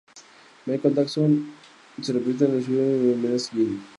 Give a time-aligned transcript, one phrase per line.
[0.65, 1.33] Michael Dawson
[2.01, 3.83] se precipita a su ayuda y amenaza a Jin.